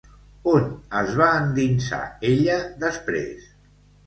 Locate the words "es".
1.01-1.11